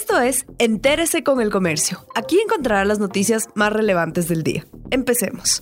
Esto 0.00 0.20
es 0.20 0.46
Entérese 0.58 1.24
con 1.24 1.40
el 1.40 1.50
Comercio. 1.50 2.06
Aquí 2.14 2.38
encontrará 2.38 2.84
las 2.84 3.00
noticias 3.00 3.48
más 3.56 3.72
relevantes 3.72 4.28
del 4.28 4.44
día. 4.44 4.64
Empecemos. 4.92 5.60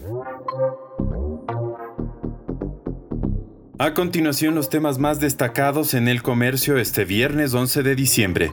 A 3.79 3.95
continuación 3.95 4.55
los 4.55 4.69
temas 4.69 4.99
más 4.99 5.21
destacados 5.21 5.95
en 5.95 6.07
el 6.07 6.23
comercio 6.23 6.77
este 6.77 7.07
viernes 7.07 7.55
11 7.55 7.83
de 7.83 7.95
diciembre. 7.95 8.51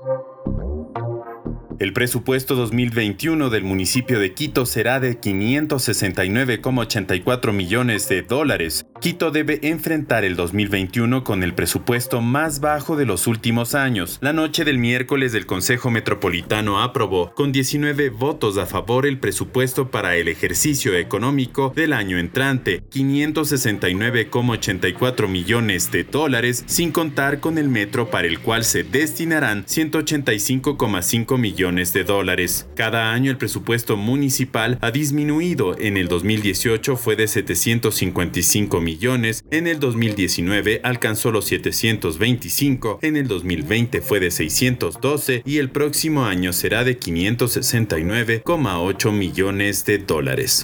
El 1.84 1.92
presupuesto 1.92 2.56
2021 2.56 3.50
del 3.50 3.66
municipio 3.66 4.18
de 4.18 4.34
Quito 4.34 4.66
será 4.66 5.02
de 5.02 5.20
569,84 5.20 7.52
millones 7.52 8.08
de 8.08 8.22
dólares. 8.22 8.86
Quito 9.02 9.32
debe 9.32 9.60
enfrentar 9.64 10.24
el 10.24 10.38
2021 10.38 11.26
con 11.26 11.44
el 11.44 11.54
presupuesto 11.54 12.22
más 12.22 12.62
bajo 12.62 12.96
de 12.96 13.06
los 13.06 13.28
últimos 13.28 13.76
años. 13.76 14.18
La 14.22 14.32
noche 14.32 14.64
del 14.64 14.78
miércoles 14.78 15.34
el 15.34 15.46
Consejo 15.46 15.91
Metropolitano 15.91 16.82
aprobó 16.82 17.34
con 17.36 17.52
19 17.52 18.12
votos 18.12 18.58
a 18.58 18.66
favor 18.66 19.05
el 19.05 19.20
presupuesto 19.20 19.91
para 19.91 20.16
el 20.16 20.30
ejercicio 20.30 20.96
económico 20.96 21.74
del 21.76 21.91
año 21.91 22.18
entrante, 22.18 22.82
569,84 22.91 25.27
millones 25.27 25.91
de 25.91 26.05
dólares, 26.05 26.63
sin 26.66 26.94
contar 26.94 27.41
con 27.41 27.58
el 27.58 27.68
metro 27.68 28.10
para 28.10 28.30
el 28.30 28.40
cual 28.40 28.63
se 28.63 28.86
destinarán 28.86 29.66
185,5 29.66 31.38
millones 31.38 31.73
de 31.73 32.04
dólares. 32.04 32.68
Cada 32.76 33.12
año 33.12 33.32
el 33.32 33.38
presupuesto 33.38 33.98
municipal 33.98 34.77
ha 34.82 34.91
disminuido. 34.91 35.76
En 35.80 35.98
el 35.98 36.08
2018 36.08 36.96
fue 36.96 37.16
de 37.16 37.27
755 37.27 38.80
millones, 38.80 39.44
en 39.49 39.66
el 39.66 39.80
2019 39.80 40.82
alcanzó 40.84 41.32
los 41.32 41.46
725, 41.46 42.99
en 43.02 43.18
el 43.18 43.27
2020 43.27 44.02
fue 44.02 44.20
de 44.20 44.30
612 44.30 45.41
y 45.46 45.58
el 45.58 45.72
próximo 45.72 46.26
año 46.26 46.54
será 46.54 46.84
de 46.84 46.99
569,8 46.99 49.12
millones 49.12 49.84
de 49.85 49.98
dólares. 49.98 50.63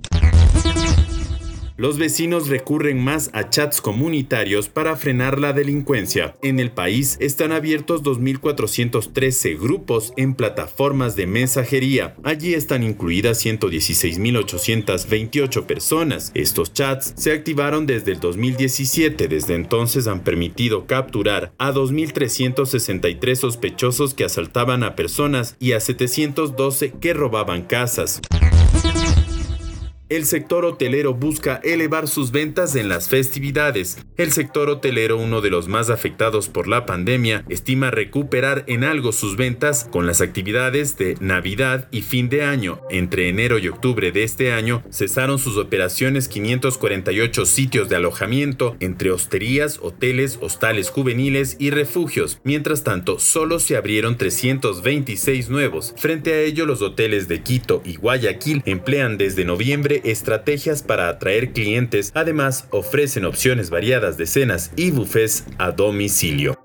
Los 1.80 1.98
vecinos 1.98 2.48
recurren 2.50 3.02
más 3.02 3.30
a 3.32 3.50
chats 3.50 3.80
comunitarios 3.80 4.68
para 4.68 4.98
frenar 4.98 5.40
la 5.40 5.54
delincuencia. 5.54 6.36
En 6.42 6.60
el 6.60 6.72
país 6.72 7.16
están 7.22 7.54
abiertos 7.54 8.04
2.413 8.04 9.58
grupos 9.58 10.12
en 10.18 10.36
plataformas 10.36 11.16
de 11.16 11.26
mensajería. 11.26 12.18
Allí 12.26 12.54
están 12.54 12.84
incluidas 12.84 13.46
116.828 13.46 15.66
personas. 15.66 16.34
Estos 16.36 16.74
chats 16.74 17.14
se 17.16 17.32
activaron 17.32 17.86
desde 17.86 18.12
el 18.12 18.20
2017. 18.20 19.30
Desde 19.30 19.56
entonces 19.56 20.08
han 20.08 20.26
permitido 20.26 20.86
capturar 20.86 21.54
a 21.58 21.72
2.363 21.72 23.36
sospechosos 23.36 24.14
que 24.14 24.26
asaltaban 24.26 24.84
a 24.84 24.98
personas 24.98 25.56
y 25.62 25.72
a 25.72 25.80
712 25.80 26.96
que 27.00 27.14
robaban 27.14 27.62
casas. 27.62 28.20
El 30.10 30.26
sector 30.26 30.66
hotelero 30.66 31.14
busca 31.14 31.62
elevar 31.64 32.08
sus 32.08 32.32
ventas 32.32 32.76
en 32.76 32.90
las 32.90 33.10
festividades. 33.10 34.04
El 34.18 34.32
sector 34.32 34.68
hotelero, 34.68 35.18
uno 35.20 35.40
de 35.40 35.52
los 35.52 35.68
más 35.68 35.92
afectados 35.92 36.50
por 36.50 36.68
la 36.68 36.88
pandemia, 36.88 37.46
estima 37.48 37.92
recuperar 37.92 38.64
en 38.66 38.84
algo 38.84 39.12
sus 39.12 39.38
ventas 39.38 39.88
con 39.92 40.08
las 40.08 40.20
actividades 40.20 40.98
de 40.98 41.16
Navidad 41.20 41.88
y 41.92 42.02
fin 42.02 42.28
de 42.28 42.42
año. 42.42 42.82
Entre 42.90 43.30
enero 43.30 43.60
y 43.60 43.68
octubre 43.68 44.12
de 44.12 44.24
este 44.24 44.52
año 44.52 44.82
cesaron 44.90 45.38
sus 45.38 45.58
operaciones 45.58 46.28
548 46.28 47.46
sitios 47.46 47.88
de 47.88 47.98
alojamiento 47.98 48.76
entre 48.80 49.12
hosterías, 49.12 49.78
hoteles, 49.80 50.40
hostales 50.42 50.90
juveniles 50.90 51.56
y 51.60 51.70
refugios. 51.70 52.40
Mientras 52.44 52.84
tanto, 52.84 53.20
solo 53.20 53.60
se 53.60 53.78
abrieron 53.78 54.18
326 54.18 55.52
nuevos. 55.52 55.94
Frente 55.98 56.34
a 56.34 56.42
ello, 56.42 56.66
los 56.66 56.82
hoteles 56.82 57.28
de 57.28 57.44
Quito 57.44 57.84
y 57.86 57.98
Guayaquil 57.98 58.64
emplean 58.66 59.20
desde 59.20 59.46
noviembre 59.46 59.99
estrategias 60.04 60.84
para 60.84 61.08
atraer 61.08 61.54
clientes, 61.54 62.12
además 62.14 62.68
ofrecen 62.72 63.26
opciones 63.26 63.70
variadas 63.70 64.18
de 64.18 64.28
cenas 64.28 64.72
y 64.76 64.92
buffets 64.92 65.46
a 65.58 65.72
domicilio. 65.72 66.59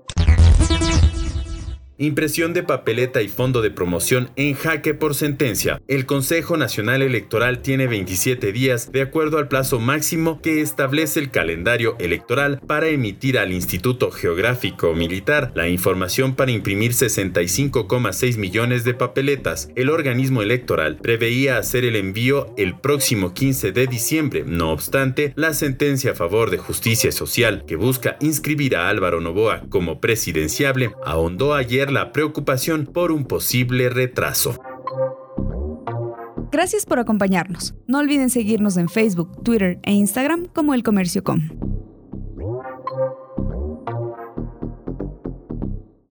Impresión 1.97 2.53
de 2.53 2.61
papeleta 2.61 3.21
y 3.21 3.29
fondo 3.29 3.61
de 3.61 3.71
promoción 3.71 4.29
en 4.35 4.53
jaque 4.53 4.93
por 4.93 5.15
sentencia. 5.15 5.81
El 5.87 6.05
Consejo 6.05 6.57
Nacional 6.57 7.01
Electoral 7.01 7.61
tiene 7.61 7.87
27 7.87 8.51
días 8.51 8.91
de 8.91 9.01
acuerdo 9.01 9.37
al 9.37 9.47
plazo 9.47 9.79
máximo 9.79 10.41
que 10.41 10.59
establece 10.59 11.21
el 11.21 11.31
calendario 11.31 11.95
electoral 11.99 12.59
para 12.67 12.89
emitir 12.89 13.39
al 13.39 13.53
Instituto 13.53 14.11
Geográfico 14.11 14.93
Militar 14.93 15.53
la 15.55 15.69
información 15.69 16.35
para 16.35 16.51
imprimir 16.51 16.91
65,6 16.91 18.37
millones 18.39 18.83
de 18.83 18.93
papeletas. 18.93 19.69
El 19.77 19.89
organismo 19.89 20.41
electoral 20.41 20.97
preveía 20.97 21.57
hacer 21.57 21.85
el 21.85 21.95
envío 21.95 22.53
el 22.57 22.77
próximo 22.77 23.33
15 23.33 23.71
de 23.71 23.87
diciembre. 23.87 24.43
No 24.45 24.73
obstante, 24.73 25.31
la 25.37 25.53
sentencia 25.53 26.11
a 26.11 26.15
favor 26.15 26.49
de 26.49 26.57
justicia 26.57 27.13
social 27.13 27.63
que 27.65 27.77
busca 27.77 28.17
inscribir 28.19 28.75
a 28.75 28.89
Álvaro 28.89 29.21
Novoa 29.21 29.61
como 29.69 30.01
presidenciable 30.01 30.91
ahondó 31.05 31.53
ayer 31.53 31.84
la 31.91 32.11
preocupación 32.11 32.85
por 32.85 33.11
un 33.11 33.25
posible 33.25 33.89
retraso. 33.89 34.59
Gracias 36.51 36.85
por 36.85 36.99
acompañarnos. 36.99 37.75
No 37.87 37.99
olviden 37.99 38.29
seguirnos 38.29 38.77
en 38.77 38.87
Facebook, 38.87 39.43
Twitter 39.43 39.79
e 39.83 39.91
Instagram 39.91 40.45
como 40.45 40.73
El 40.73 40.83
Comercio 40.83 41.23
Com. 41.23 41.74